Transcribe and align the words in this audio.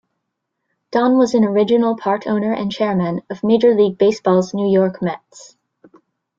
Don 0.89 1.15
was 1.15 1.35
an 1.35 1.43
original 1.43 1.95
part-owner 1.95 2.51
and 2.53 2.71
chairman 2.71 3.21
of 3.29 3.43
Major 3.43 3.75
League 3.75 3.99
Baseball's 3.99 4.51
New 4.51 4.67
York 4.67 4.99
Mets. 5.03 5.55